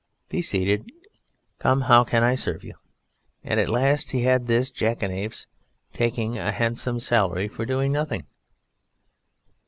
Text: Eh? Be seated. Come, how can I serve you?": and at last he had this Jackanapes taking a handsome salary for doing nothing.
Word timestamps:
Eh? 0.01 0.25
Be 0.29 0.41
seated. 0.41 0.91
Come, 1.59 1.81
how 1.81 2.03
can 2.03 2.23
I 2.23 2.33
serve 2.33 2.63
you?": 2.63 2.73
and 3.43 3.59
at 3.59 3.69
last 3.69 4.09
he 4.09 4.23
had 4.23 4.47
this 4.47 4.71
Jackanapes 4.71 5.45
taking 5.93 6.39
a 6.39 6.51
handsome 6.51 6.99
salary 6.99 7.47
for 7.47 7.67
doing 7.67 7.91
nothing. 7.91 8.25